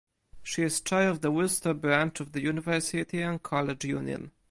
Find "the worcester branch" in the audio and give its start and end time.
1.21-2.19